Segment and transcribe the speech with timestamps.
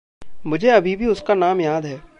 [0.45, 2.01] मुझे अभी भी उसका नाम याद है।